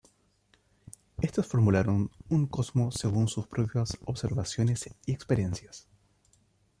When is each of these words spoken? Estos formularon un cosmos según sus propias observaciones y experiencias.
Estos 1.21 1.45
formularon 1.45 2.09
un 2.27 2.47
cosmos 2.47 2.95
según 2.95 3.27
sus 3.27 3.45
propias 3.45 3.99
observaciones 4.07 4.89
y 5.05 5.11
experiencias. 5.13 5.87